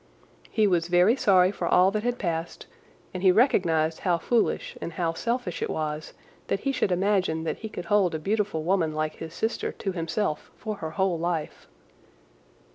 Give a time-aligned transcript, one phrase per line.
[0.49, 2.65] He was very sorry for all that had passed,
[3.13, 6.13] and he recognized how foolish and how selfish it was
[6.47, 9.91] that he should imagine that he could hold a beautiful woman like his sister to
[9.91, 11.67] himself for her whole life.